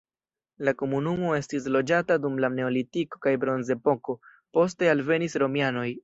[0.67, 4.15] La komunumo estis loĝata dum la neolitiko kaj bronzepoko,
[4.59, 5.89] poste alvenis romianoj.